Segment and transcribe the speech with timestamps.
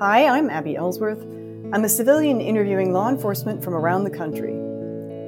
[0.00, 1.20] Hi, I'm Abby Ellsworth.
[1.72, 4.52] I'm a civilian interviewing law enforcement from around the country.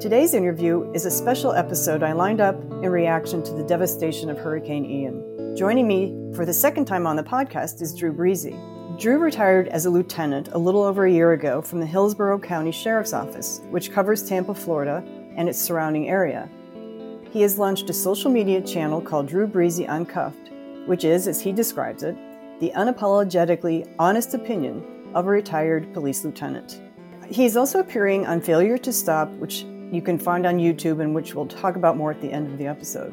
[0.00, 4.38] Today's interview is a special episode I lined up in reaction to the devastation of
[4.38, 5.56] Hurricane Ian.
[5.56, 8.56] Joining me for the second time on the podcast is Drew Breezy.
[8.96, 12.70] Drew retired as a lieutenant a little over a year ago from the Hillsborough County
[12.70, 15.02] Sheriff's Office, which covers Tampa, Florida,
[15.36, 16.48] and its surrounding area.
[17.32, 20.52] He has launched a social media channel called Drew Breezy Uncuffed,
[20.86, 22.16] which is, as he describes it,
[22.60, 24.84] the unapologetically honest opinion
[25.14, 26.80] of a retired police lieutenant.
[27.28, 31.14] He is also appearing on Failure to Stop, which you can find on YouTube and
[31.14, 33.12] which we'll talk about more at the end of the episode.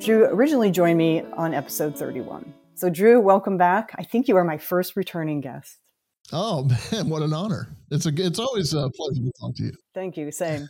[0.00, 2.52] Drew originally joined me on episode 31.
[2.74, 3.94] So, Drew, welcome back.
[3.98, 5.78] I think you are my first returning guest.
[6.32, 7.76] Oh man, what an honor!
[7.90, 9.72] It's a it's always a pleasure to talk to you.
[9.94, 10.30] Thank you.
[10.30, 10.68] Same.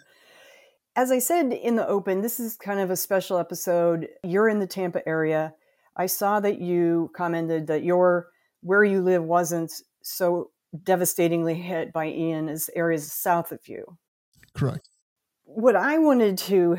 [0.96, 4.08] As I said in the open, this is kind of a special episode.
[4.24, 5.54] You're in the Tampa area.
[6.00, 8.28] I saw that you commented that your
[8.62, 9.70] where you live wasn't
[10.02, 10.50] so
[10.82, 13.98] devastatingly hit by Ian as areas south of you.
[14.54, 14.88] Correct.
[15.44, 16.78] What I wanted to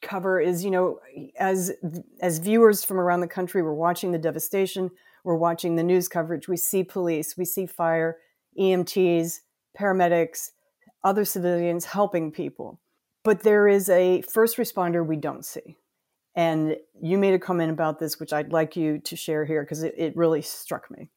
[0.00, 1.00] cover is, you know,
[1.40, 1.72] as
[2.20, 4.92] as viewers from around the country, we're watching the devastation,
[5.24, 8.18] we're watching the news coverage, we see police, we see fire,
[8.56, 9.40] EMTs,
[9.76, 10.50] paramedics,
[11.02, 12.78] other civilians helping people.
[13.24, 15.78] But there is a first responder we don't see.
[16.40, 19.82] And you made a comment about this, which I'd like you to share here because
[19.82, 21.10] it, it really struck me.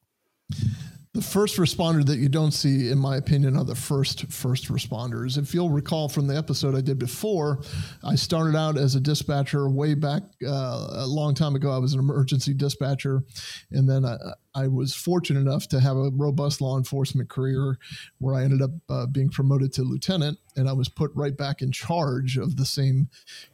[1.14, 5.38] The first responder that you don't see, in my opinion, are the first first responders.
[5.38, 7.60] If you'll recall from the episode I did before,
[8.02, 11.70] I started out as a dispatcher way back uh, a long time ago.
[11.70, 13.22] I was an emergency dispatcher,
[13.70, 14.16] and then I,
[14.56, 17.78] I, was fortunate enough to have a robust law enforcement career
[18.18, 21.62] where I ended up uh, being promoted to lieutenant, and I was put right back
[21.62, 23.08] in charge of the same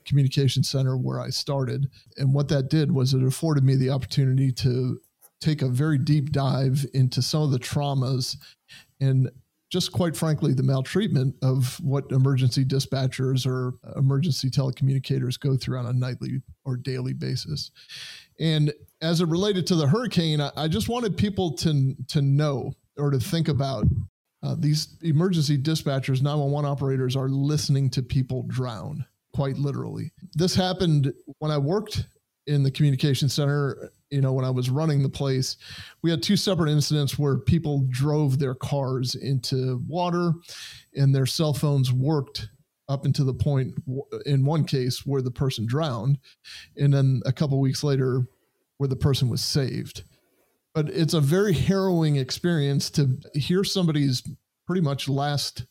[0.06, 1.91] communication center where I started.
[2.16, 4.98] And what that did was it afforded me the opportunity to
[5.41, 8.37] take a very deep dive into some of the traumas
[9.01, 9.31] and
[9.71, 15.87] just quite frankly the maltreatment of what emergency dispatchers or emergency telecommunicators go through on
[15.87, 17.71] a nightly or daily basis.
[18.41, 23.11] And as it related to the hurricane i, just wanted people to to know or
[23.11, 23.87] to think about
[24.43, 30.11] uh, these emergency dispatchers 911 operators are listening to people drown quite literally.
[30.34, 32.06] This happened when i worked
[32.47, 35.56] in the communication center you know when i was running the place
[36.03, 40.32] we had two separate incidents where people drove their cars into water
[40.94, 42.49] and their cell phones worked
[42.91, 43.72] up into the point
[44.26, 46.19] in one case where the person drowned
[46.76, 48.26] and then a couple weeks later
[48.78, 50.04] where the person was saved.
[50.75, 54.22] But it's a very harrowing experience to hear somebody's
[54.66, 55.66] pretty much last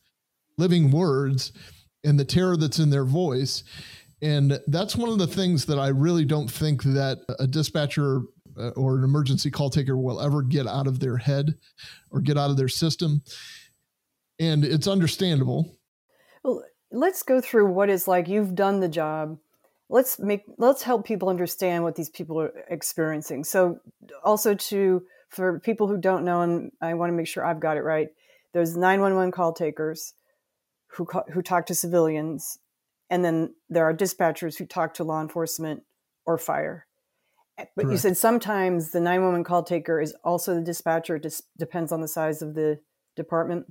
[0.58, 1.52] living words
[2.04, 3.64] and the terror that's in their voice
[4.22, 8.22] and that's one of the things that I really don't think that a dispatcher
[8.58, 11.56] uh, or an emergency call taker will ever get out of their head
[12.12, 13.22] or get out of their system.
[14.40, 15.78] And it's understandable.
[16.44, 18.28] Well, let's go through what it's like.
[18.28, 19.38] You've done the job.
[19.90, 23.44] Let's make let's help people understand what these people are experiencing.
[23.44, 23.80] So
[24.24, 27.78] also to for people who don't know and I want to make sure I've got
[27.78, 28.10] it right.
[28.54, 30.14] There's 911 call takers
[30.88, 32.60] who who talk to civilians
[33.10, 35.84] and then there are dispatchers who talk to law enforcement
[36.26, 36.86] or fire.
[37.58, 37.92] Eh, but Correct.
[37.92, 41.16] you said sometimes the 911 call taker is also the dispatcher.
[41.16, 42.80] It just depends on the size of the
[43.16, 43.66] department.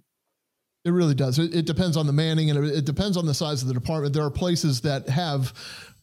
[0.84, 1.38] It really does.
[1.38, 3.74] It, it depends on the manning and it, it depends on the size of the
[3.74, 4.14] department.
[4.14, 5.52] There are places that have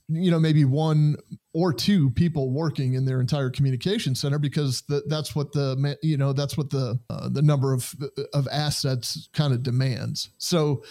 [0.07, 1.15] you know maybe one
[1.53, 6.17] or two people working in their entire communication center because the, that's what the you
[6.17, 7.95] know that's what the uh, the number of
[8.33, 10.83] of assets kind of demands so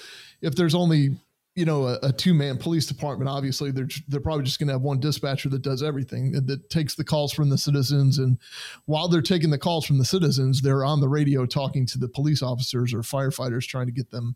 [0.42, 1.16] if there's only
[1.54, 4.82] you know a, a two-man police department obviously they're they're probably just going to have
[4.82, 8.18] one dispatcher that does everything that, that, takes the calls from the citizens.
[8.18, 8.38] And
[8.86, 12.08] while they're taking the calls from the citizens they're on the radio talking to the
[12.08, 14.34] police officers or firefighters trying to get them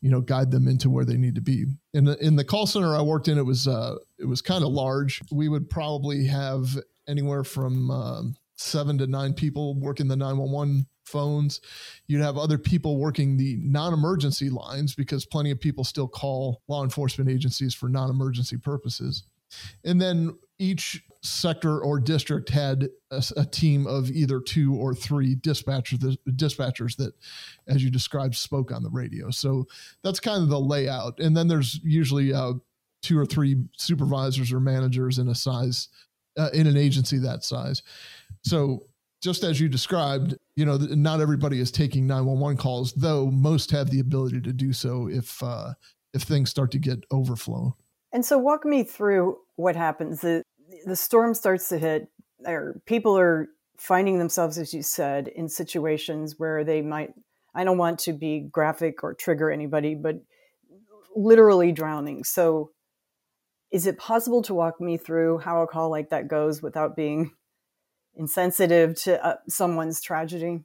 [0.00, 1.64] you know guide them into where they need to be.
[1.92, 4.62] In the, in the call center i worked in it was uh it was kind
[4.62, 5.22] of large.
[5.32, 6.78] We would probably have
[7.08, 8.22] anywhere from uh,
[8.56, 11.60] seven to nine people working the 911 phones.
[12.06, 16.62] You'd have other people working the non emergency lines because plenty of people still call
[16.68, 19.24] law enforcement agencies for non emergency purposes.
[19.84, 25.34] And then each sector or district had a, a, team of either two or three
[25.36, 27.14] dispatchers, dispatchers that,
[27.66, 29.30] as you described, spoke on the radio.
[29.30, 29.66] So
[30.02, 31.18] that's kind of the layout.
[31.20, 32.54] And then there's usually uh,
[33.02, 35.88] two or three supervisors or managers in a size
[36.36, 37.82] uh, in an agency that size.
[38.42, 38.80] So
[39.24, 43.88] just as you described, you know, not everybody is taking 911 calls, though most have
[43.88, 45.72] the ability to do so if uh,
[46.12, 47.74] if things start to get overflow.
[48.12, 50.20] And so, walk me through what happens.
[50.20, 50.42] The
[50.84, 52.08] the storm starts to hit,
[52.46, 53.48] or people are
[53.78, 57.14] finding themselves, as you said, in situations where they might,
[57.54, 60.16] I don't want to be graphic or trigger anybody, but
[61.16, 62.24] literally drowning.
[62.24, 62.72] So,
[63.70, 67.30] is it possible to walk me through how a call like that goes without being
[68.16, 70.64] insensitive to uh, someone's tragedy?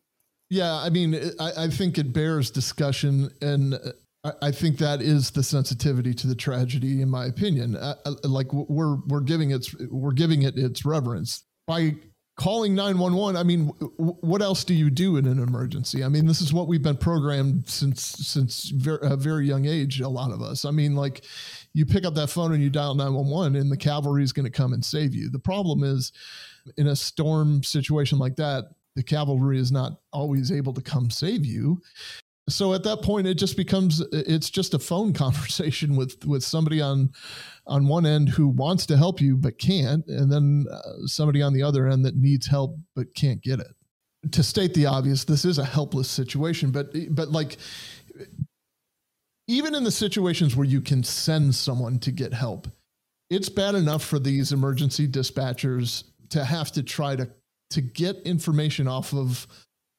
[0.50, 3.92] Yeah, I mean, I, I, think it bears discussion, and uh,
[4.24, 7.76] I, I, think that is the sensitivity to the tragedy, in my opinion.
[7.76, 11.96] Uh, uh like we're we're giving its we're giving it its reverence by
[12.40, 13.66] calling 911 i mean
[13.98, 16.96] what else do you do in an emergency i mean this is what we've been
[16.96, 21.26] programmed since since a very young age a lot of us i mean like
[21.74, 24.50] you pick up that phone and you dial 911 and the cavalry is going to
[24.50, 26.14] come and save you the problem is
[26.78, 28.66] in a storm situation like that
[29.00, 31.82] the cavalry is not always able to come save you.
[32.50, 36.82] So at that point it just becomes it's just a phone conversation with with somebody
[36.82, 37.12] on
[37.66, 41.54] on one end who wants to help you but can't and then uh, somebody on
[41.54, 43.72] the other end that needs help but can't get it.
[44.34, 47.56] To state the obvious this is a helpless situation but but like
[49.48, 52.68] even in the situations where you can send someone to get help
[53.30, 57.30] it's bad enough for these emergency dispatchers to have to try to
[57.72, 59.48] to get information off of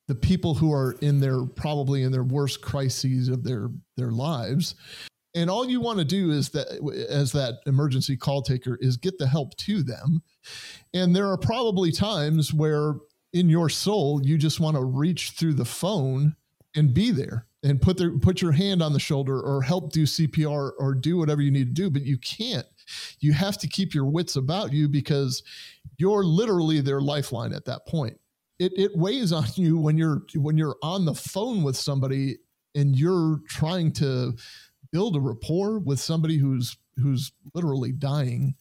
[0.08, 4.74] the people who are in their probably in their worst crises of their their lives.
[5.36, 6.66] And all you want to do is that
[7.08, 10.22] as that emergency call taker is get the help to them.
[10.92, 12.94] And there are probably times where
[13.32, 16.34] in your soul you just want to reach through the phone
[16.74, 20.04] and be there and put their put your hand on the shoulder or help do
[20.04, 22.66] CPR or do whatever you need to do but you can't
[23.20, 25.42] you have to keep your wits about you because
[25.98, 28.18] you're literally their lifeline at that point.
[28.58, 32.38] It, it weighs on you when you're when you're on the phone with somebody
[32.74, 34.34] and you're trying to
[34.92, 38.54] build a rapport with somebody who's who's literally dying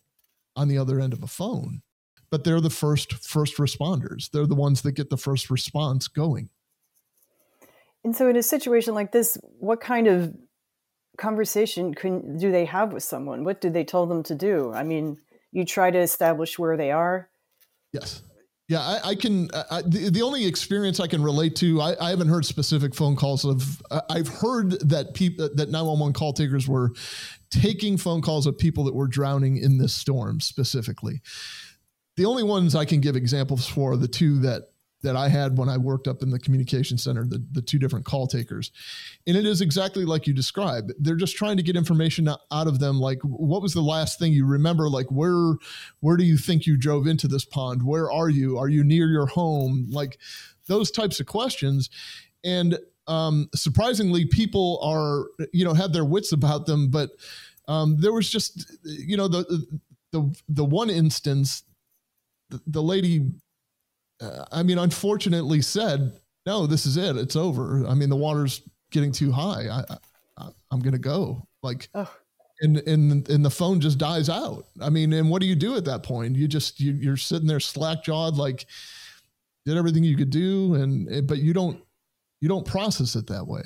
[0.55, 1.81] on the other end of a phone.
[2.29, 4.29] But they're the first first responders.
[4.29, 6.49] They're the ones that get the first response going.
[8.03, 10.33] And so in a situation like this what kind of
[11.19, 14.83] conversation can do they have with someone what do they tell them to do i
[14.83, 15.17] mean
[15.51, 17.29] you try to establish where they are
[17.93, 18.23] yes
[18.69, 19.49] yeah, I, I can.
[19.71, 23.15] I, the, the only experience I can relate to, I, I haven't heard specific phone
[23.15, 23.81] calls of.
[24.11, 26.91] I've heard that people that 911 call takers were
[27.49, 31.19] taking phone calls of people that were drowning in this storm specifically.
[32.15, 34.69] The only ones I can give examples for are the two that
[35.01, 38.05] that I had when I worked up in the communication center, the, the two different
[38.05, 38.71] call takers.
[39.25, 40.91] And it is exactly like you described.
[40.99, 42.99] They're just trying to get information out of them.
[42.99, 44.89] Like, what was the last thing you remember?
[44.89, 45.55] Like, where,
[46.01, 47.83] where do you think you drove into this pond?
[47.83, 48.57] Where are you?
[48.57, 49.87] Are you near your home?
[49.89, 50.19] Like
[50.67, 51.89] those types of questions.
[52.43, 57.09] And um, surprisingly, people are, you know, have their wits about them, but
[57.67, 59.65] um, there was just, you know, the,
[60.11, 61.63] the, the one instance,
[62.49, 63.31] the, the lady
[64.21, 66.13] uh, I mean, unfortunately said,
[66.45, 67.15] no, this is it.
[67.17, 67.85] It's over.
[67.87, 68.61] I mean, the water's
[68.91, 69.67] getting too high.
[69.69, 69.97] I,
[70.37, 71.47] I am going to go.
[71.61, 72.11] Like, oh.
[72.61, 74.65] and, and, and the phone just dies out.
[74.81, 76.35] I mean, and what do you do at that point?
[76.35, 78.65] You just, you, you're sitting there slack jawed, like
[79.65, 80.75] did everything you could do.
[80.75, 81.81] And, but you don't,
[82.41, 83.61] you don't process it that way.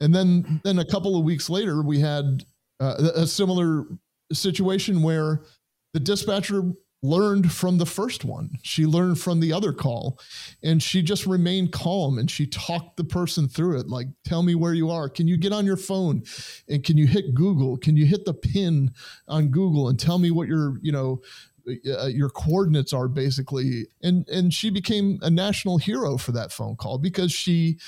[0.00, 2.44] And then, then a couple of weeks later, we had
[2.80, 3.84] uh, a similar
[4.32, 5.42] situation where
[5.92, 6.72] the dispatcher
[7.04, 8.50] learned from the first one.
[8.62, 10.18] She learned from the other call
[10.62, 13.88] and she just remained calm and she talked the person through it.
[13.88, 15.10] Like, tell me where you are.
[15.10, 16.22] Can you get on your phone
[16.66, 17.76] and can you hit Google?
[17.76, 18.90] Can you hit the pin
[19.28, 21.20] on Google and tell me what your, you know,
[21.68, 26.76] uh, your coordinates are basically and and she became a national hero for that phone
[26.76, 27.78] call because she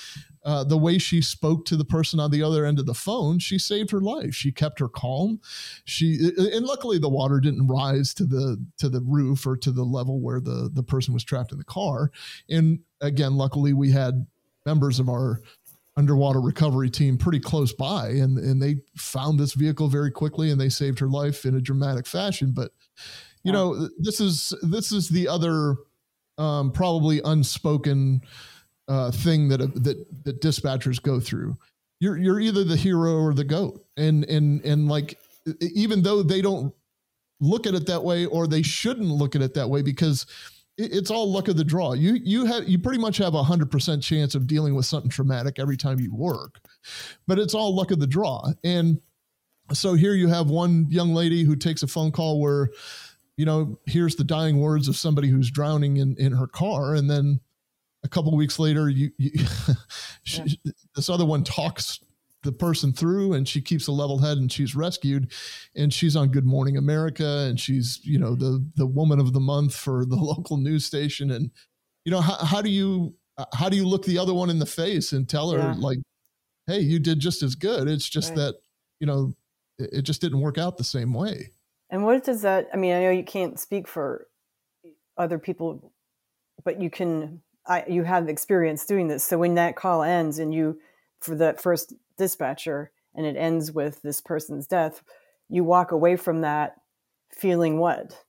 [0.46, 3.40] uh, the way she spoke to the person on the other end of the phone,
[3.40, 4.32] she saved her life.
[4.32, 5.40] She kept her calm.
[5.84, 9.82] She and luckily the water didn't rise to the to the roof or to the
[9.82, 12.12] level where the the person was trapped in the car.
[12.48, 14.24] And again, luckily we had
[14.64, 15.42] members of our
[15.96, 20.60] underwater recovery team pretty close by and and they found this vehicle very quickly and
[20.60, 22.70] they saved her life in a dramatic fashion but
[23.44, 25.76] you know this is this is the other
[26.36, 28.20] um, probably unspoken
[28.88, 31.56] uh, thing that that that dispatchers go through.
[32.00, 35.18] You're you're either the hero or the goat, and and and like
[35.60, 36.74] even though they don't
[37.40, 40.26] look at it that way, or they shouldn't look at it that way because
[40.78, 41.94] it's all luck of the draw.
[41.94, 45.10] You you have you pretty much have a hundred percent chance of dealing with something
[45.10, 46.60] traumatic every time you work,
[47.26, 48.52] but it's all luck of the draw.
[48.62, 49.00] And
[49.72, 52.70] so here you have one young lady who takes a phone call where,
[53.36, 57.10] you know, here's the dying words of somebody who's drowning in in her car, and
[57.10, 57.40] then
[58.06, 59.32] a couple weeks later, you, you
[60.22, 60.72] she, yeah.
[60.94, 62.00] this other one talks
[62.42, 65.32] the person through and she keeps a level head and she's rescued
[65.74, 69.40] and she's on good morning america and she's you know the the woman of the
[69.40, 71.50] month for the local news station and
[72.06, 73.14] you know, how, how do you
[73.52, 75.74] how do you look the other one in the face and tell her yeah.
[75.76, 75.98] like,
[76.66, 77.88] hey, you did just as good.
[77.88, 78.36] It's just right.
[78.36, 78.54] that
[79.00, 79.34] you know
[79.78, 81.50] it, it just didn't work out the same way.
[81.90, 82.68] And what does that?
[82.72, 84.28] I mean, I know you can't speak for
[85.18, 85.92] other people,
[86.64, 87.42] but you can.
[87.68, 89.24] I, you have experience doing this.
[89.24, 90.78] So when that call ends and you,
[91.20, 95.02] for the first dispatcher, and it ends with this person's death,
[95.48, 96.76] you walk away from that
[97.32, 98.24] feeling what?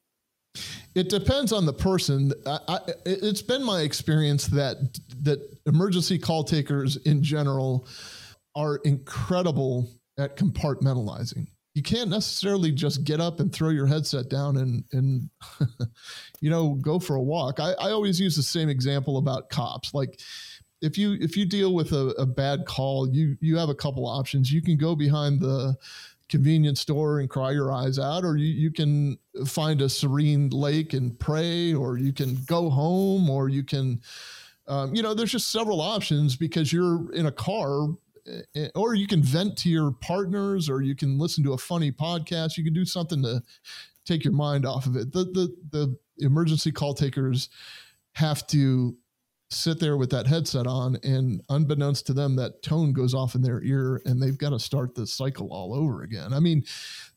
[0.96, 2.32] It depends on the person.
[2.46, 4.77] I, I, it's been my experience that
[5.22, 7.88] that emergency call takers in general
[8.56, 14.57] are incredible at compartmentalizing you can't necessarily just get up and throw your headset down
[14.57, 15.29] and and
[16.41, 17.60] you know go for a walk.
[17.60, 19.93] I, I always use the same example about cops.
[19.93, 20.19] Like
[20.81, 24.07] if you if you deal with a, a bad call, you you have a couple
[24.07, 24.51] options.
[24.51, 25.75] You can go behind the
[26.29, 30.93] convenience store and cry your eyes out, or you, you can find a serene lake
[30.93, 34.01] and pray, or you can go home, or you can,
[34.67, 37.89] um, you know, there's just several options because you're in a car
[38.75, 42.57] or you can vent to your partners or you can listen to a funny podcast.
[42.57, 43.41] You can do something to
[44.05, 45.12] take your mind off of it.
[45.12, 47.50] The the the emergency call takers
[48.13, 48.96] have to
[49.50, 53.41] sit there with that headset on and unbeknownst to them that tone goes off in
[53.41, 56.34] their ear and they've got to start the cycle all over again.
[56.34, 56.63] I mean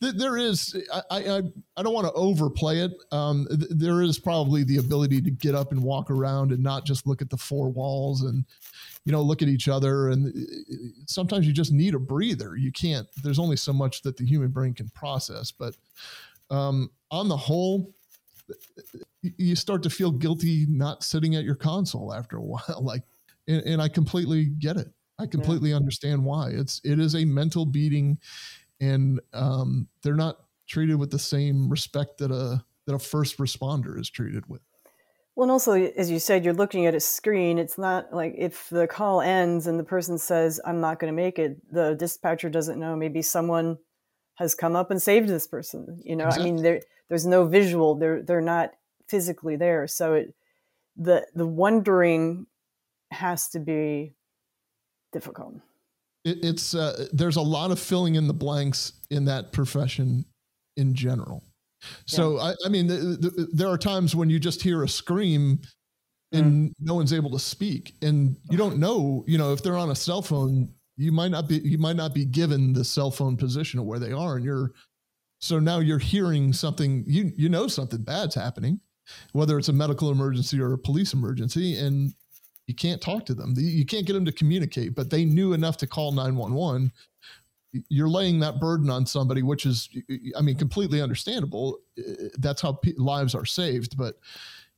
[0.00, 1.42] th- there is i i,
[1.76, 2.92] I don't want to overplay it.
[3.10, 6.86] Um, th- there is probably the ability to get up and walk around and not
[6.86, 8.44] just look at the four walls and
[9.04, 10.74] you know look at each other and uh,
[11.06, 12.56] sometimes you just need a breather.
[12.56, 15.74] You can't there's only so much that the human brain can process but
[16.50, 17.92] um, on the whole
[19.22, 23.02] you start to feel guilty not sitting at your console after a while like
[23.48, 24.88] and, and i completely get it.
[25.20, 25.76] I completely yeah.
[25.76, 26.48] understand why.
[26.48, 28.18] It's it is a mental beating
[28.80, 34.00] and um, they're not treated with the same respect that a that a first responder
[34.00, 34.62] is treated with
[35.40, 37.56] well, and also, as you said, you're looking at a screen.
[37.58, 41.16] It's not like if the call ends and the person says, I'm not going to
[41.16, 42.94] make it, the dispatcher doesn't know.
[42.94, 43.78] Maybe someone
[44.34, 46.02] has come up and saved this person.
[46.04, 46.50] You know, exactly.
[46.50, 48.72] I mean, there, there's no visual, they're, they're not
[49.08, 49.86] physically there.
[49.86, 50.34] So it,
[50.94, 52.44] the, the wondering
[53.10, 54.12] has to be
[55.10, 55.54] difficult.
[56.22, 60.26] It, it's, uh, there's a lot of filling in the blanks in that profession
[60.76, 61.42] in general.
[62.06, 62.42] So yeah.
[62.42, 65.60] I, I, mean, the, the, there are times when you just hear a scream
[66.32, 66.74] and mm.
[66.80, 69.24] no one's able to speak, and you don't know.
[69.26, 72.14] You know, if they're on a cell phone, you might not be you might not
[72.14, 74.72] be given the cell phone position of where they are, and you're
[75.40, 77.04] so now you're hearing something.
[77.06, 78.80] You you know something bad's happening,
[79.32, 82.14] whether it's a medical emergency or a police emergency, and
[82.66, 83.54] you can't talk to them.
[83.56, 86.92] You can't get them to communicate, but they knew enough to call 911
[87.88, 89.88] you're laying that burden on somebody, which is,
[90.36, 91.78] I mean, completely understandable.
[92.38, 93.96] That's how lives are saved.
[93.96, 94.16] But,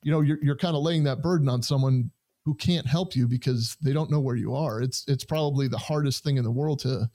[0.02, 2.10] you know, you're, you're kind of laying that burden on someone
[2.44, 4.82] who can't help you because they don't know where you are.
[4.82, 7.08] It's, it's probably the hardest thing in the world to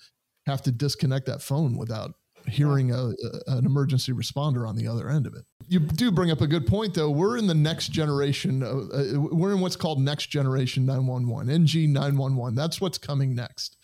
[0.45, 2.13] have to disconnect that phone without
[2.47, 5.43] hearing a, a, an emergency responder on the other end of it.
[5.67, 7.09] You do bring up a good point, though.
[7.09, 8.63] We're in the next generation.
[8.63, 12.55] Of, uh, we're in what's called next generation 911, NG 911.
[12.55, 13.77] That's what's coming next.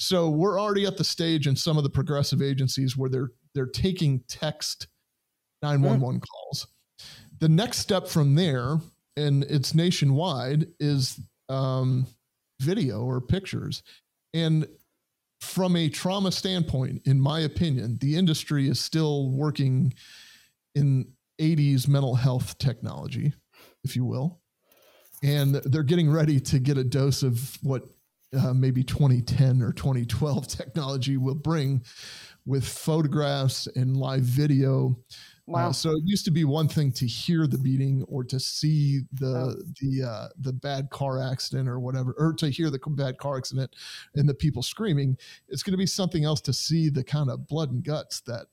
[0.00, 3.66] So we're already at the stage in some of the progressive agencies where they're they're
[3.66, 4.86] taking text
[5.62, 6.26] 911 mm.
[6.26, 6.66] calls.
[7.38, 8.78] The next step from there,
[9.18, 12.06] and it's nationwide, is um,
[12.60, 13.82] video or pictures.
[14.32, 14.66] And
[15.42, 19.92] from a trauma standpoint, in my opinion, the industry is still working
[20.74, 23.34] in 80s mental health technology,
[23.84, 24.40] if you will.
[25.22, 27.84] And they're getting ready to get a dose of what
[28.38, 31.82] uh, maybe 2010 or 2012 technology will bring
[32.46, 34.96] with photographs and live video.
[35.48, 35.68] Uh, wow.
[35.68, 39.00] Uh, so it used to be one thing to hear the beating or to see
[39.12, 39.62] the oh.
[39.80, 43.74] the uh, the bad car accident or whatever, or to hear the bad car accident
[44.14, 45.16] and the people screaming.
[45.48, 48.46] It's going to be something else to see the kind of blood and guts that,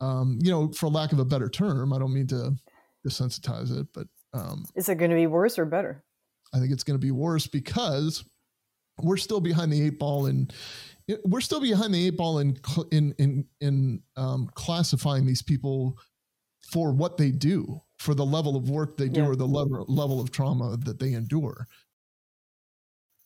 [0.00, 2.54] um, you know, for lack of a better term, I don't mean to
[3.06, 6.02] desensitize it, but um, is it going to be worse or better?
[6.52, 8.24] I think it's going to be worse because
[9.02, 10.52] we're still behind the eight ball and
[11.24, 12.58] we're still behind the eight ball in
[12.90, 15.98] in in in um, classifying these people
[16.62, 19.26] for what they do, for the level of work they do, yeah.
[19.26, 21.68] or the level level of trauma that they endure.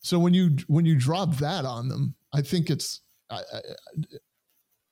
[0.00, 3.60] So when you when you drop that on them, I think it's I, I,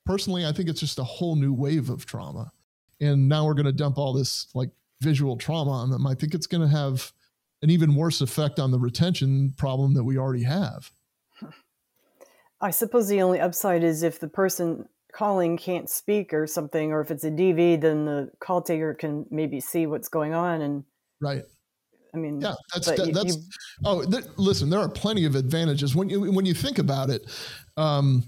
[0.04, 2.52] personally I think it's just a whole new wave of trauma,
[3.00, 6.06] and now we're going to dump all this like visual trauma on them.
[6.06, 7.12] I think it's going to have
[7.62, 10.90] an even worse effect on the retention problem that we already have.
[12.60, 17.00] I suppose the only upside is if the person calling can't speak or something, or
[17.00, 20.84] if it's a DV, then the call taker can maybe see what's going on and
[21.20, 21.42] right.
[22.14, 23.36] I mean, yeah, that's that, you- that's.
[23.36, 23.42] you-
[23.84, 27.26] oh, th- listen, there are plenty of advantages when you when you think about it.
[27.76, 28.24] Um,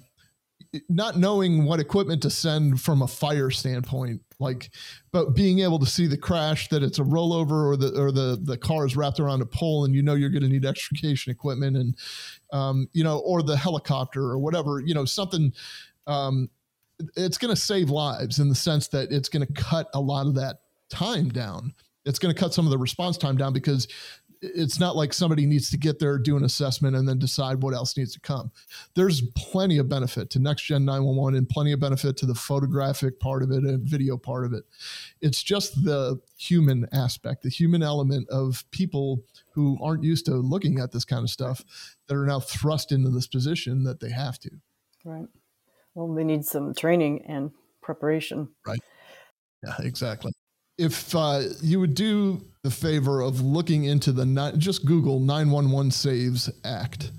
[0.88, 4.70] not knowing what equipment to send from a fire standpoint, like,
[5.12, 8.38] but being able to see the crash that it's a rollover or the or the
[8.42, 11.32] the car is wrapped around a pole and you know you're going to need extrication
[11.32, 11.96] equipment and
[12.52, 15.52] um, you know or the helicopter or whatever you know something.
[16.06, 16.48] Um,
[17.16, 20.26] it's going to save lives in the sense that it's going to cut a lot
[20.26, 21.72] of that time down.
[22.04, 23.86] It's going to cut some of the response time down because
[24.40, 27.74] it's not like somebody needs to get there, do an assessment, and then decide what
[27.74, 28.50] else needs to come.
[28.94, 33.18] There's plenty of benefit to Next Gen 911 and plenty of benefit to the photographic
[33.20, 34.64] part of it and video part of it.
[35.20, 40.78] It's just the human aspect, the human element of people who aren't used to looking
[40.78, 41.64] at this kind of stuff
[42.06, 44.50] that are now thrust into this position that they have to.
[45.04, 45.28] right.
[45.94, 47.50] Well, they need some training and
[47.82, 48.50] preparation.
[48.64, 48.78] Right.
[49.64, 50.30] Yeah, exactly.
[50.76, 55.90] If uh, you would do the favor of looking into the ni- just Google 911
[55.90, 57.12] Saves Act,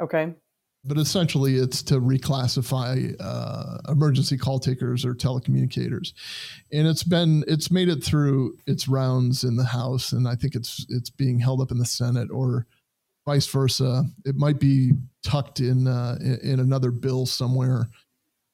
[0.00, 0.32] Okay.
[0.84, 6.12] but essentially it's to reclassify uh, emergency call takers or telecommunicators,
[6.72, 10.54] and it's been it's made it through its rounds in the House, and I think
[10.54, 12.66] it's it's being held up in the Senate or
[13.26, 14.04] vice versa.
[14.24, 14.92] It might be
[15.24, 17.88] tucked in uh, in, in another bill somewhere.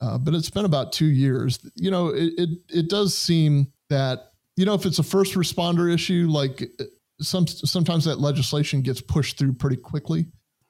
[0.00, 1.58] Uh, but it's been about two years.
[1.74, 5.92] You know, it, it it does seem that you know if it's a first responder
[5.92, 6.84] issue, like uh,
[7.20, 10.26] some sometimes that legislation gets pushed through pretty quickly.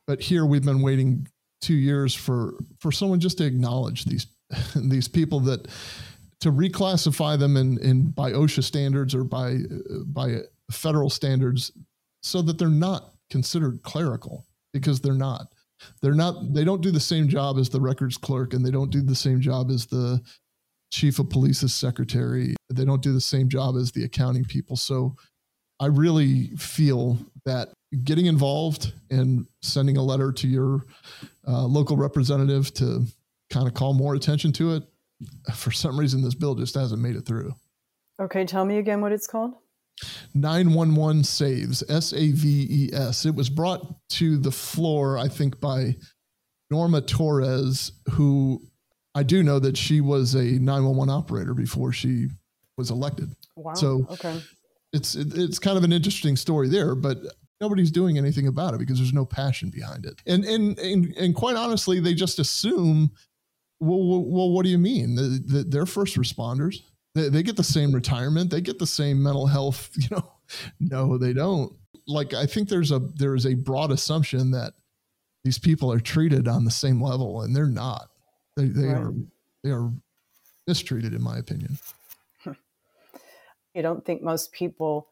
[0.06, 1.26] But here we've been waiting
[1.60, 4.26] two years for for someone just to acknowledge these
[4.74, 5.68] these people that
[6.40, 10.38] to reclassify them in, in by OSHA standards or by uh, by
[10.70, 11.72] federal standards,
[12.22, 15.52] so that they're not considered clerical because they're not
[16.02, 18.90] they're not they don't do the same job as the records clerk and they don't
[18.90, 20.20] do the same job as the
[20.90, 25.14] chief of police's secretary they don't do the same job as the accounting people so
[25.80, 27.68] i really feel that
[28.04, 30.82] getting involved and sending a letter to your
[31.46, 33.04] uh, local representative to
[33.50, 34.82] kind of call more attention to it
[35.54, 37.54] for some reason this bill just hasn't made it through
[38.20, 38.44] Okay.
[38.44, 39.54] Tell me again what it's called.
[40.34, 45.96] 911 saves s-a-v-e-s it was brought to the floor i think by
[46.70, 48.60] norma torres who
[49.16, 52.28] i do know that she was a 911 operator before she
[52.76, 53.34] was elected.
[53.56, 53.74] Wow.
[53.74, 54.40] So- okay.
[54.92, 57.18] it's it, it's kind of an interesting story there but
[57.60, 60.22] nobody's doing anything about it because there's no passion behind it.
[60.26, 63.10] And and and, and quite honestly they just assume
[63.80, 65.14] well, well, well what do you mean?
[65.14, 66.76] The, the, they're first responders.
[67.14, 68.50] They, they get the same retirement.
[68.50, 70.32] They get the same mental health you know.
[70.78, 71.72] No they don't.
[72.06, 74.74] Like i think there's a there is a broad assumption that
[75.44, 78.10] these people are treated on the same level and they're not
[78.56, 78.97] they, they Right.
[78.97, 79.12] are
[79.62, 79.92] they are
[80.66, 81.78] mistreated in my opinion
[83.76, 85.08] I don't think most people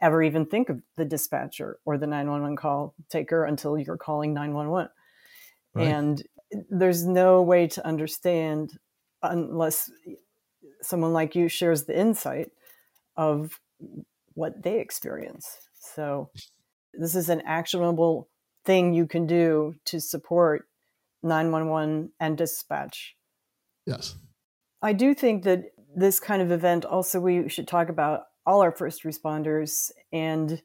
[0.00, 4.90] ever even think of the dispatcher or the 911 call taker until you're calling 911.
[5.74, 5.86] Right.
[5.86, 6.22] And
[6.68, 8.78] there's no way to understand
[9.22, 9.90] unless
[10.82, 12.50] someone like you shares the insight
[13.16, 13.60] of
[14.34, 15.46] what they experience.
[15.74, 16.30] So,
[16.94, 18.28] this is an actionable
[18.64, 20.67] thing you can do to support
[21.22, 23.16] 911 and dispatch.
[23.86, 24.14] yes
[24.82, 25.64] I do think that
[25.96, 30.62] this kind of event also we should talk about all our first responders and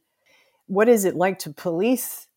[0.67, 2.27] what is it like to police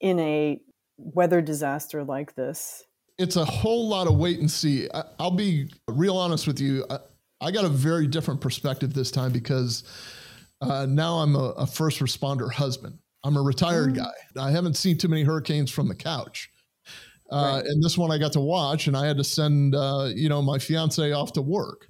[0.00, 0.60] in a
[0.98, 2.84] weather disaster like this?
[3.18, 4.86] it's a whole lot of wait and see.
[4.92, 6.84] I, I'll be real honest with you.
[6.90, 6.98] I,
[7.40, 9.84] I got a very different perspective this time because
[10.60, 12.98] uh, now I'm a, a first responder husband.
[13.24, 13.96] I'm a retired Mm.
[13.96, 14.12] guy.
[14.38, 16.50] I haven't seen too many hurricanes from the couch.
[17.30, 17.64] Uh, Right.
[17.66, 20.42] And this one I got to watch, and I had to send, uh, you know,
[20.42, 21.88] my fiance off to work.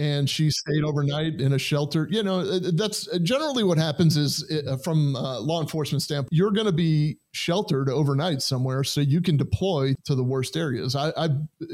[0.00, 2.06] And she stayed overnight in a shelter.
[2.08, 6.52] You know, uh, that's generally what happens is uh, from uh, law enforcement standpoint, you're
[6.52, 10.94] going to be sheltered overnight somewhere so you can deploy to the worst areas.
[10.94, 11.28] I, I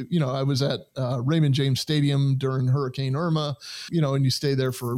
[0.09, 3.57] you know, I was at uh, Raymond James Stadium during Hurricane Irma,
[3.91, 4.97] you know, and you stay there for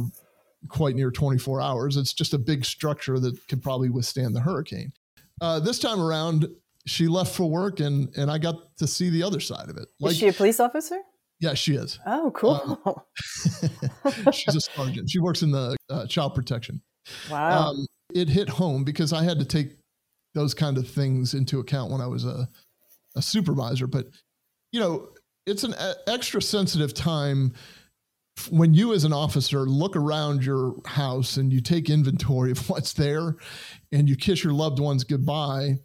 [0.69, 1.97] quite near 24 hours.
[1.97, 4.93] It's just a big structure that could probably withstand the hurricane.
[5.41, 6.47] Uh, this time around,
[6.87, 9.87] she left for work, and and I got to see the other side of it.
[9.99, 10.99] Like, is she a police officer?
[11.39, 11.99] yeah, she is.
[12.05, 13.05] Oh, cool.
[14.33, 15.09] She's a sergeant.
[15.09, 16.81] She works in the uh, child protection.
[17.29, 17.69] wow.
[17.69, 19.77] Um, it hit home because I had to take
[20.33, 22.49] those kind of things into account when I was a,
[23.15, 23.85] a supervisor.
[23.85, 24.07] But,
[24.71, 25.09] you know,
[25.45, 27.53] it's an e- extra sensitive time
[28.49, 32.93] when you, as an officer, look around your house and you take inventory of what's
[32.93, 33.35] there
[33.91, 35.79] and you kiss your loved ones goodbye,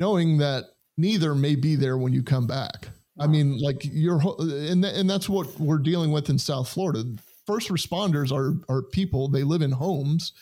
[0.00, 0.64] knowing that
[0.96, 2.88] neither may be there when you come back.
[3.18, 7.04] I mean, like you're, and, tha- and that's what we're dealing with in South Florida
[7.50, 9.28] first responders are are people.
[9.28, 10.32] They live in homes,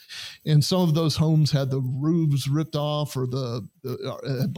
[0.45, 4.55] and some of those homes had the roofs ripped off or the, the uh, had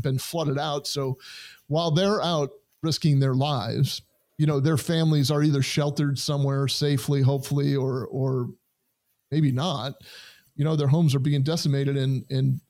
[0.00, 0.86] been flooded out.
[0.86, 1.18] So
[1.66, 2.50] while they're out
[2.82, 4.00] risking their lives,
[4.38, 8.48] you know, their families are either sheltered somewhere safely, hopefully, or or
[9.30, 9.92] maybe not.
[10.56, 12.60] You know, their homes are being decimated, and and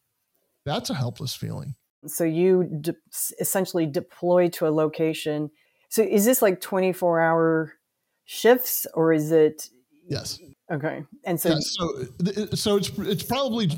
[0.65, 1.75] that's a helpless feeling.
[2.07, 2.97] So you de-
[3.41, 5.51] essentially deploy to a location.
[5.89, 7.73] So is this like 24 hour
[8.25, 9.69] shifts or is it?
[10.09, 10.41] Yes.
[10.71, 11.05] Okay.
[11.25, 13.69] And so, yeah, so, uh, uh, so it's, it's probably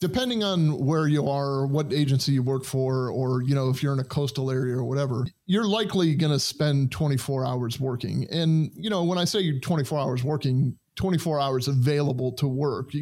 [0.00, 3.92] depending on where you are, what agency you work for, or, you know, if you're
[3.92, 8.26] in a coastal area or whatever, you're likely going to spend 24 hours working.
[8.30, 12.92] And, you know, when I say 24 hours working, 24 hours available to work.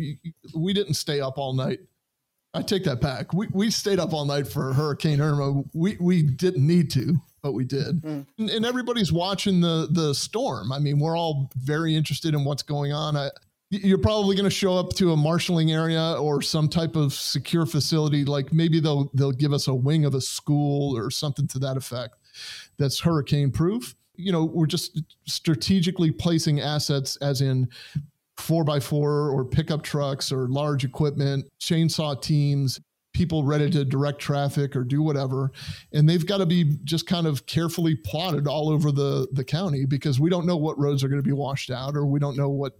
[0.54, 1.80] We didn't stay up all night
[2.56, 3.32] I take that back.
[3.32, 5.62] We, we stayed up all night for Hurricane Irma.
[5.74, 8.02] We, we didn't need to, but we did.
[8.02, 8.26] Mm.
[8.38, 10.72] And, and, everybody's watching the, the storm.
[10.72, 13.16] I mean, we're all very interested in what's going on.
[13.16, 13.30] I,
[13.68, 17.66] you're probably going to show up to a marshaling area or some type of secure
[17.66, 18.24] facility.
[18.24, 21.76] Like maybe they'll, they'll give us a wing of a school or something to that
[21.76, 22.16] effect
[22.78, 23.94] that's hurricane proof.
[24.14, 27.68] You know, we're just strategically placing assets as in
[28.38, 32.80] four by four or pickup trucks or large equipment, chainsaw teams,
[33.16, 35.50] people ready to direct traffic or do whatever.
[35.92, 39.86] And they've got to be just kind of carefully plotted all over the, the county
[39.86, 42.36] because we don't know what roads are going to be washed out or we don't
[42.36, 42.74] know what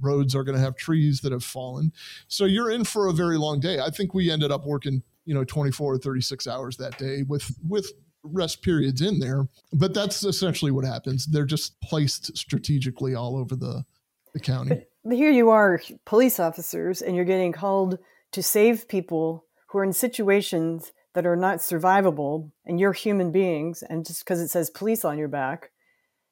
[0.00, 1.92] roads are going to have trees that have fallen.
[2.28, 3.78] So you're in for a very long day.
[3.78, 7.54] I think we ended up working, you know, 24 or 36 hours that day with,
[7.68, 9.46] with rest periods in there.
[9.74, 11.26] But that's essentially what happens.
[11.26, 13.84] They're just placed strategically all over the,
[14.32, 17.98] the county here you are, police officers, and you're getting called
[18.32, 23.82] to save people who are in situations that are not survivable, and you're human beings,
[23.88, 25.70] and just because it says police on your back,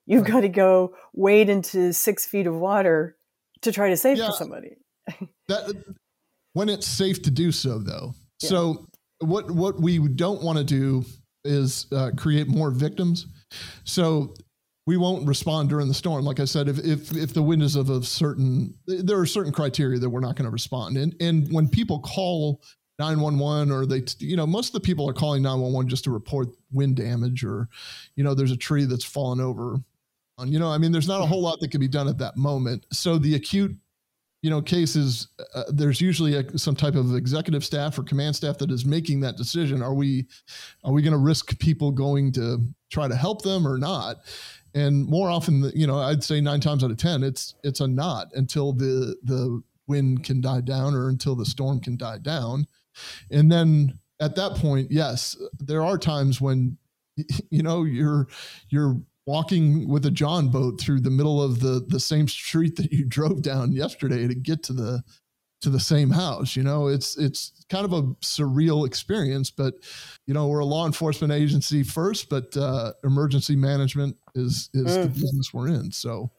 [0.06, 0.32] you've right.
[0.32, 3.16] got to go wade into six feet of water
[3.60, 4.76] to try to save yeah, somebody.
[5.48, 5.84] that
[6.52, 8.14] when it's safe to do so, though.
[8.40, 8.48] Yeah.
[8.48, 8.86] So
[9.20, 11.04] what what we don't want to do
[11.44, 13.26] is uh, create more victims.
[13.84, 14.34] So
[14.86, 16.24] we won't respond during the storm.
[16.24, 19.52] Like I said, if if if the wind is of a certain, there are certain
[19.52, 20.96] criteria that we're not going to respond.
[20.96, 22.62] And and when people call
[22.98, 26.48] 911 or they, you know, most of the people are calling 911 just to report
[26.72, 27.68] wind damage or,
[28.16, 29.78] you know, there's a tree that's fallen over.
[30.44, 32.36] You know, I mean, there's not a whole lot that can be done at that
[32.36, 32.86] moment.
[32.92, 33.76] So the acute
[34.42, 38.58] you know cases uh, there's usually a, some type of executive staff or command staff
[38.58, 40.26] that is making that decision are we
[40.84, 42.58] are we going to risk people going to
[42.90, 44.16] try to help them or not
[44.74, 47.86] and more often you know i'd say nine times out of ten it's it's a
[47.86, 52.66] not until the the wind can die down or until the storm can die down.
[53.30, 56.78] And then at that point yes there are times when
[57.50, 58.28] you know you're
[58.68, 62.92] you're walking with a john boat through the middle of the the same street that
[62.92, 65.02] you drove down yesterday to get to the
[65.62, 66.54] to the same house.
[66.54, 69.74] You know, it's it's kind of a surreal experience, but
[70.26, 75.02] you know, we're a law enforcement agency first, but uh, emergency management is is mm.
[75.02, 75.90] the business we're in.
[75.90, 76.30] So.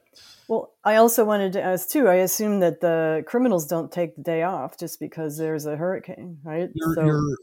[0.49, 2.07] Well, I also wanted to ask too.
[2.09, 6.37] I assume that the criminals don't take the day off just because there's a hurricane,
[6.43, 6.69] right?
[6.75, 7.37] You're, so, you're,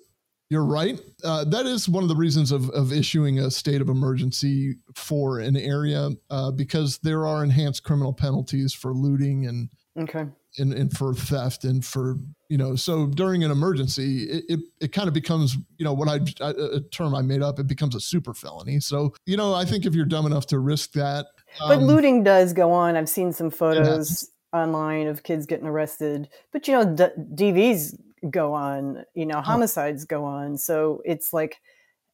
[0.50, 1.00] you're right.
[1.24, 5.38] Uh, that is one of the reasons of, of issuing a state of emergency for
[5.38, 10.26] an area uh, because there are enhanced criminal penalties for looting and okay
[10.58, 12.16] and, and for theft and for
[12.48, 16.08] you know so during an emergency it, it, it kind of becomes you know what
[16.08, 18.80] I, a term i made up it becomes a super felony.
[18.80, 21.26] So you know i think if you're dumb enough to risk that
[21.58, 22.96] but um, looting does go on.
[22.96, 26.28] I've seen some photos online of kids getting arrested.
[26.52, 27.98] But you know D- dvs
[28.30, 30.58] go on you know homicides go on.
[30.58, 31.60] So it's like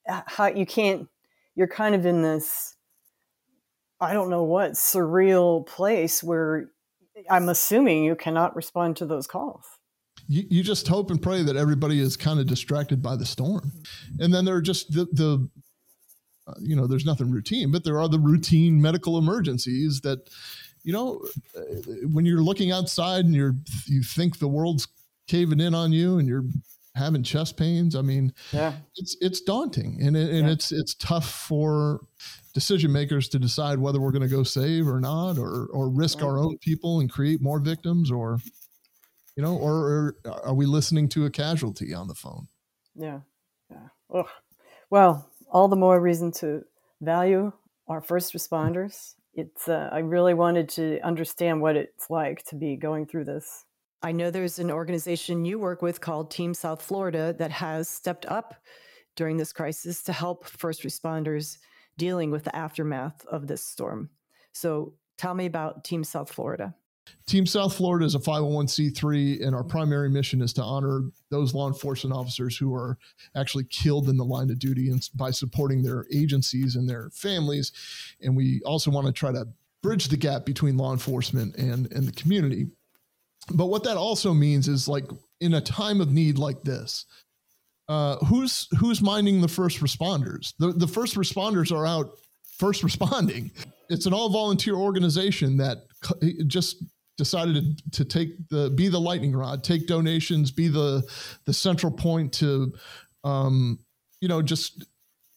[0.06, 1.08] how you can't
[1.56, 2.76] you're kind of in this
[4.00, 6.70] i don't know what surreal place where
[7.30, 9.64] I'm assuming you cannot respond to those calls.
[10.28, 13.72] You, you just hope and pray that everybody is kind of distracted by the storm.
[14.18, 15.48] And then there are just the, the
[16.46, 20.30] uh, you know, there's nothing routine, but there are the routine medical emergencies that,
[20.82, 21.20] you know,
[21.56, 21.60] uh,
[22.10, 24.86] when you're looking outside and you're, you think the world's
[25.26, 26.44] caving in on you and you're
[26.96, 27.94] having chest pains.
[27.94, 30.52] I mean, yeah, it's, it's daunting and, it, and yeah.
[30.52, 32.00] it's, it's tough for
[32.54, 36.22] decision makers to decide whether we're going to go save or not, or or risk
[36.22, 38.38] our own people and create more victims, or
[39.36, 42.48] you know, or, or are we listening to a casualty on the phone?
[42.94, 43.20] Yeah,
[43.70, 43.88] yeah.
[44.14, 44.26] Ugh.
[44.88, 46.62] Well, all the more reason to
[47.02, 47.52] value
[47.88, 49.14] our first responders.
[49.34, 53.65] It's uh, I really wanted to understand what it's like to be going through this.
[54.02, 58.26] I know there's an organization you work with called Team South Florida that has stepped
[58.26, 58.54] up
[59.16, 61.58] during this crisis to help first responders
[61.96, 64.10] dealing with the aftermath of this storm.
[64.52, 66.74] So, Tell me about Team South Florida.
[67.26, 71.68] Team South Florida is a 501c3, and our primary mission is to honor those law
[71.68, 72.98] enforcement officers who are
[73.36, 77.72] actually killed in the line of duty and by supporting their agencies and their families.
[78.20, 79.46] And we also want to try to
[79.82, 82.66] bridge the gap between law enforcement and, and the community.
[83.54, 85.04] But what that also means is like
[85.40, 87.06] in a time of need like this,
[87.88, 90.52] uh, who's who's minding the first responders?
[90.58, 92.10] The the first responders are out
[92.58, 93.50] first responding.
[93.88, 95.84] It's an all volunteer organization that
[96.48, 96.82] just
[97.16, 101.08] decided to, to take the be the lightning rod, take donations, be the
[101.44, 102.72] the central point to,
[103.22, 103.78] um,
[104.20, 104.84] you know, just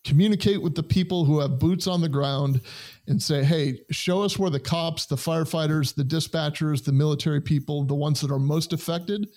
[0.09, 2.61] communicate with the people who have boots on the ground
[3.07, 7.83] and say, hey, show us where the cops, the firefighters, the dispatchers, the military people,
[7.83, 9.29] the ones that are most affected,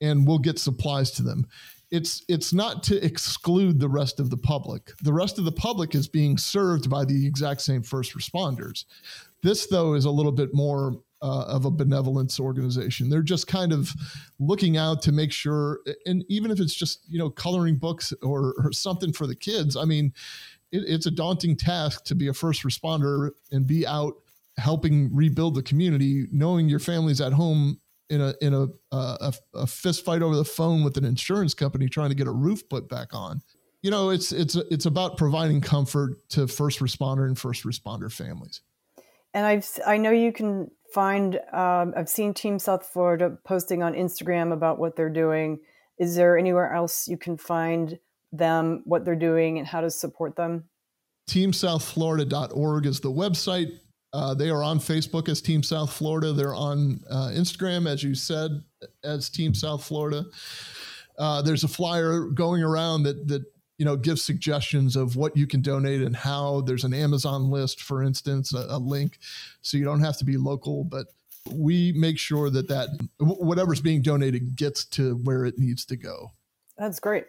[0.00, 1.46] and we'll get supplies to them.
[1.92, 4.90] It's it's not to exclude the rest of the public.
[5.02, 8.84] The rest of the public is being served by the exact same first responders.
[9.42, 13.08] This though is a little bit more uh, of a benevolence organization.
[13.08, 13.90] They're just kind of
[14.38, 18.54] looking out to make sure, and even if it's just you know coloring books or,
[18.62, 19.74] or something for the kids.
[19.74, 20.12] I mean,
[20.70, 24.14] it, it's a daunting task to be a first responder and be out
[24.58, 29.66] helping rebuild the community, knowing your family's at home in a in a, a, a
[29.66, 32.86] fist fight over the phone with an insurance company trying to get a roof put
[32.86, 33.40] back on.
[33.80, 38.60] You know, it's it's it's about providing comfort to first responder and first responder families.
[39.32, 43.94] And I've I know you can find um, i've seen team south florida posting on
[43.94, 45.58] instagram about what they're doing.
[45.98, 47.98] Is there anywhere else you can find
[48.32, 50.64] them what they're doing and how to support them?
[51.28, 53.78] Teamsouthflorida.org is the website.
[54.12, 56.32] Uh, they are on facebook as team south florida.
[56.32, 58.62] They're on uh, instagram as you said
[59.02, 60.24] as team south florida.
[61.18, 63.44] Uh, there's a flyer going around that that
[63.78, 66.60] you know, give suggestions of what you can donate and how.
[66.60, 69.18] There's an Amazon list, for instance, a, a link,
[69.62, 71.06] so you don't have to be local, but
[71.50, 76.30] we make sure that that whatever's being donated gets to where it needs to go.
[76.78, 77.26] That's great.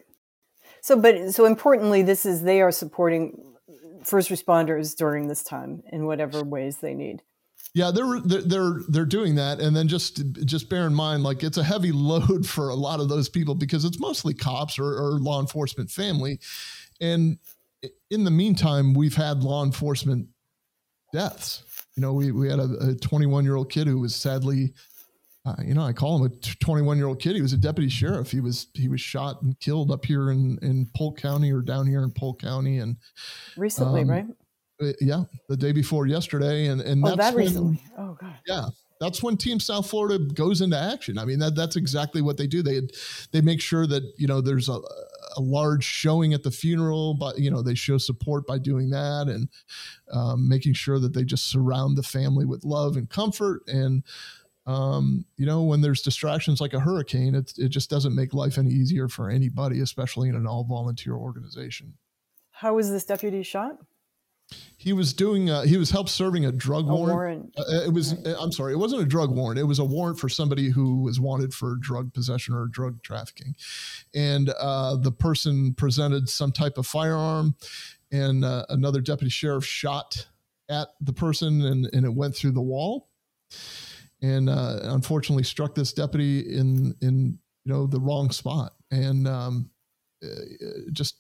[0.82, 3.56] So, but so importantly, this is they are supporting
[4.04, 7.24] first responders during this time in whatever ways they need.
[7.74, 11.58] Yeah, they're they're they're doing that, and then just just bear in mind, like it's
[11.58, 15.20] a heavy load for a lot of those people because it's mostly cops or, or
[15.20, 16.40] law enforcement family,
[17.02, 17.38] and
[18.10, 20.28] in the meantime, we've had law enforcement
[21.14, 21.64] deaths.
[21.96, 24.74] You know, we we had a 21 year old kid who was sadly,
[25.46, 27.36] uh, you know, I call him a 21 year old kid.
[27.36, 28.32] He was a deputy sheriff.
[28.32, 31.88] He was he was shot and killed up here in in Polk County or down
[31.88, 32.98] here in Polk County, and
[33.56, 34.26] recently, um, right?
[34.82, 37.82] Uh, yeah, the day before yesterday, and and oh, that's that when, recently.
[37.98, 38.36] Oh god.
[38.46, 38.66] Yeah,
[39.00, 41.18] that's when Team South Florida goes into action.
[41.18, 42.62] I mean, that that's exactly what they do.
[42.62, 42.82] They
[43.32, 44.80] they make sure that you know there's a,
[45.38, 49.28] a large showing at the funeral, but you know they show support by doing that
[49.28, 49.50] and
[50.12, 53.62] um, making sure that they just surround the family with love and comfort.
[53.68, 54.04] And
[54.66, 58.58] um, you know, when there's distractions like a hurricane, it it just doesn't make life
[58.58, 61.94] any easier for anybody, especially in an all volunteer organization.
[62.52, 63.78] How was this deputy shot?
[64.78, 67.12] He was doing uh, he was help serving a drug a warrant.
[67.12, 67.54] warrant.
[67.58, 68.36] Uh, it was right.
[68.40, 69.60] I'm sorry, it wasn't a drug warrant.
[69.60, 73.56] It was a warrant for somebody who was wanted for drug possession or drug trafficking,
[74.14, 77.56] and uh, the person presented some type of firearm,
[78.12, 80.28] and uh, another deputy sheriff shot
[80.70, 83.10] at the person, and and it went through the wall,
[84.22, 89.72] and uh, unfortunately struck this deputy in in you know the wrong spot, and um,
[90.24, 90.28] uh,
[90.92, 91.16] just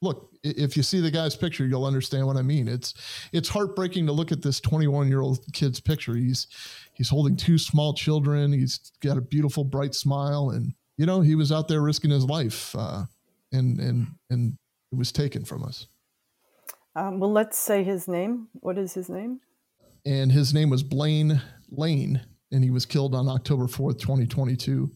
[0.00, 2.68] look if you see the guy's picture you'll understand what i mean.
[2.68, 2.94] It's
[3.32, 6.14] it's heartbreaking to look at this 21 year old kid's picture.
[6.14, 6.46] He's
[6.94, 8.52] he's holding two small children.
[8.52, 10.50] He's got a beautiful bright smile.
[10.50, 13.04] And you know he was out there risking his life uh,
[13.52, 14.58] and and and
[14.92, 15.86] it was taken from us.
[16.94, 18.48] Um, well let's say his name.
[18.54, 19.40] What is his name?
[20.06, 24.90] And his name was blaine lane and he was killed on october 4th 2022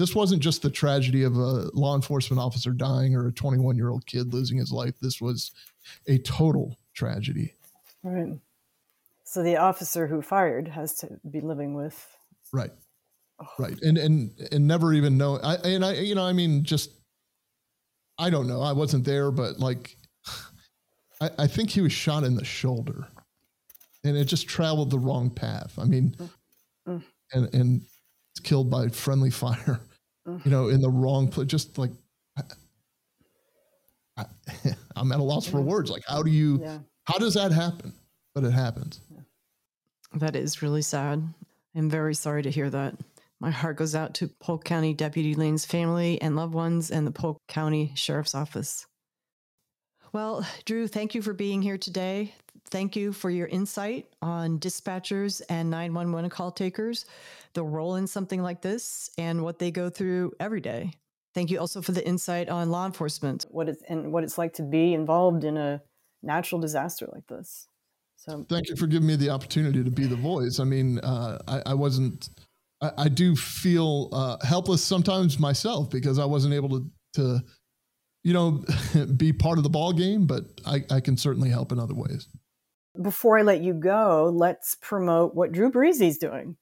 [0.00, 3.90] this wasn't just the tragedy of a law enforcement officer dying or a 21 year
[3.90, 4.94] old kid losing his life.
[4.98, 5.52] This was
[6.08, 7.52] a total tragedy.
[8.02, 8.32] Right.
[9.24, 12.08] So the officer who fired has to be living with.
[12.50, 12.70] Right.
[13.38, 13.46] Oh.
[13.58, 13.78] Right.
[13.82, 15.38] And, and, and never even know.
[15.42, 16.92] I, and I, you know, I mean, just,
[18.18, 18.62] I don't know.
[18.62, 19.98] I wasn't there, but like,
[21.20, 23.06] I, I think he was shot in the shoulder
[24.02, 25.78] and it just traveled the wrong path.
[25.78, 26.30] I mean, mm.
[26.88, 27.02] mm.
[27.34, 27.82] and, and
[28.42, 29.82] killed by friendly fire
[30.26, 31.46] you know, in the wrong place.
[31.48, 31.90] Just like
[34.16, 34.24] I,
[34.96, 35.90] am at a loss for words.
[35.90, 36.60] Like, how do you?
[36.60, 36.78] Yeah.
[37.04, 37.92] How does that happen?
[38.34, 39.00] But it happens.
[40.14, 41.22] That is really sad.
[41.74, 42.94] I'm very sorry to hear that.
[43.40, 47.12] My heart goes out to Polk County Deputy Lane's family and loved ones and the
[47.12, 48.86] Polk County Sheriff's Office.
[50.12, 52.34] Well, Drew, thank you for being here today.
[52.70, 57.06] Thank you for your insight on dispatchers and 911 call takers,
[57.54, 60.92] the role in something like this, and what they go through every day.
[61.34, 64.54] Thank you also for the insight on law enforcement, what it's and what it's like
[64.54, 65.80] to be involved in a
[66.22, 67.66] natural disaster like this.
[68.16, 70.60] So thank you for giving me the opportunity to be the voice.
[70.60, 72.28] I mean, uh, I, I, wasn't.
[72.82, 77.40] I, I do feel uh, helpless sometimes myself because I wasn't able to to,
[78.22, 78.62] you know,
[79.16, 80.26] be part of the ball game.
[80.26, 82.28] But I, I can certainly help in other ways.
[83.00, 86.56] Before I let you go, let's promote what Drew Breezy's doing.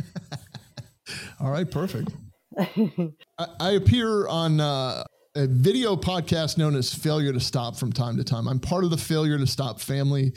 [1.40, 2.10] All right, perfect.
[2.58, 5.04] I, I, appear on uh,
[5.36, 8.48] a video podcast known as Failure to Stop from time to time.
[8.48, 10.32] I'm part of the Failure to Stop family.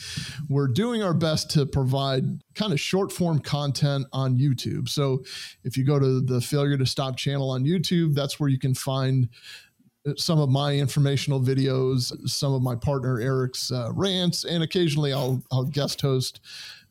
[0.49, 4.88] We're doing our best to provide kind of short form content on YouTube.
[4.88, 5.23] So
[5.63, 8.75] if you go to the Failure to Stop channel on YouTube, that's where you can
[8.75, 9.29] find
[10.18, 15.42] some of my informational videos, some of my partner Eric's uh, rants, and occasionally I'll
[15.52, 16.39] I'll guest host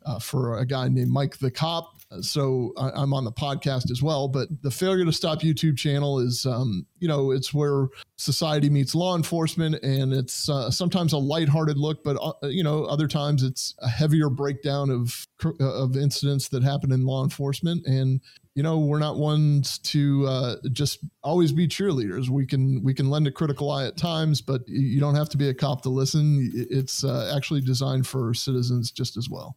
[0.04, 4.02] uh, for a guy named Mike the Cop so I, am on the podcast as
[4.02, 4.28] well.
[4.28, 8.94] But the Failure to Stop YouTube channel is, um, you know, it's where society meets
[8.94, 13.42] law enforcement, and it's uh, sometimes a lighthearted look, but uh, you know, other times
[13.42, 15.26] it's a heavier breakdown of
[15.60, 17.86] of incidents that happen in law enforcement.
[17.86, 18.20] And
[18.54, 22.28] you know, we're not ones to uh, just always be cheerleaders.
[22.28, 25.38] We can we can lend a critical eye at times, but you don't have to
[25.38, 26.50] be a cop to listen.
[26.54, 29.56] It's uh, actually designed for citizens just as well.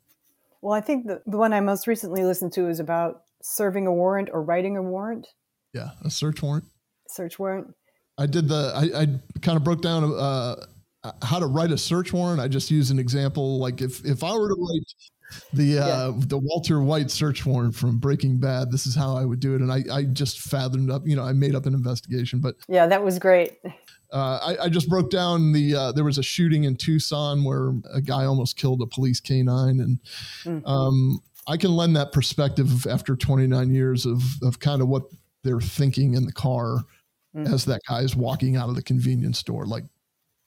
[0.62, 3.94] Well, I think the, the one I most recently listened to is about serving a
[3.94, 5.28] warrant or writing a warrant.
[5.74, 6.66] Yeah, a search warrant.
[7.10, 7.74] Search warrant.
[8.18, 8.72] I did the.
[8.74, 9.06] I, I
[9.42, 10.56] kind of broke down uh,
[11.22, 12.40] how to write a search warrant.
[12.40, 13.60] I just used an example.
[13.60, 14.94] Like if if I were to write
[15.54, 16.12] the uh, yeah.
[16.16, 19.62] the Walter White search warrant from Breaking Bad, this is how I would do it.
[19.62, 21.04] And I I just fathomed up.
[21.06, 22.40] You know, I made up an investigation.
[22.40, 23.58] But yeah, that was great.
[24.14, 27.74] Uh, I, I, just broke down the uh, there was a shooting in Tucson where
[27.92, 30.00] a guy almost killed a police canine, and
[30.44, 30.66] mm-hmm.
[30.66, 35.04] um, I can lend that perspective after 29 years of of kind of what
[35.44, 36.86] they're thinking in the car
[37.36, 37.54] mm-hmm.
[37.54, 39.66] as that guy is walking out of the convenience store.
[39.66, 39.84] Like,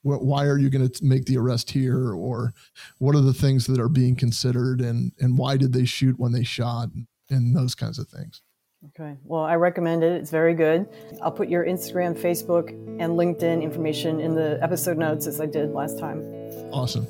[0.03, 2.53] wh- why are you going to make the arrest here, or
[2.97, 6.31] what are the things that are being considered, and and why did they shoot when
[6.31, 6.89] they shot,
[7.29, 8.41] and those kinds of things.
[8.87, 9.17] Okay.
[9.25, 10.13] Well, I recommend it.
[10.13, 10.87] It's very good.
[11.21, 15.73] I'll put your Instagram, Facebook, and LinkedIn information in the episode notes as I did
[15.73, 16.23] last time.
[16.71, 17.05] Awesome.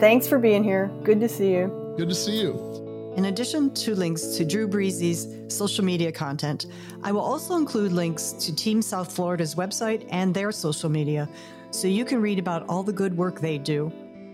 [0.00, 0.90] Thanks for being here.
[1.04, 1.94] Good to see you.
[1.98, 3.12] Good to see you.
[3.16, 6.64] In addition to links to Drew Breezy's social media content,
[7.02, 11.28] I will also include links to Team South Florida's website and their social media
[11.72, 13.90] so you can read about all the good work they do.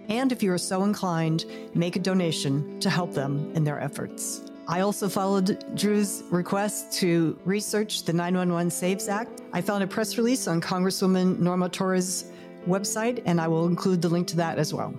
[0.08, 4.42] And if you are so inclined, make a donation to help them in their efforts.
[4.66, 9.40] I also followed Drew's request to research the 911 Saves Act.
[9.52, 12.32] I found a press release on Congresswoman Norma Torres'
[12.66, 14.92] website, and I will include the link to that as well.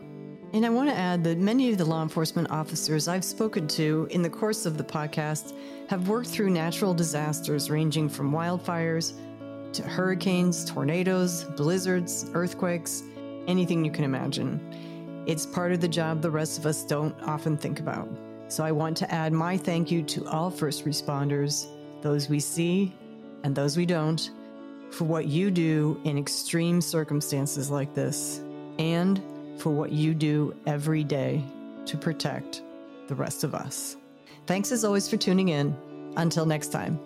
[0.53, 4.07] And I want to add that many of the law enforcement officers I've spoken to
[4.09, 5.53] in the course of the podcast
[5.89, 9.13] have worked through natural disasters ranging from wildfires
[9.73, 13.03] to hurricanes, tornadoes, blizzards, earthquakes,
[13.47, 14.59] anything you can imagine.
[15.25, 18.09] It's part of the job the rest of us don't often think about.
[18.47, 21.67] So I want to add my thank you to all first responders,
[22.01, 22.93] those we see
[23.43, 24.31] and those we don't,
[24.91, 28.41] for what you do in extreme circumstances like this,
[28.79, 29.21] and
[29.57, 31.43] for what you do every day
[31.85, 32.63] to protect
[33.07, 33.97] the rest of us.
[34.47, 35.75] Thanks as always for tuning in.
[36.17, 36.99] Until next time.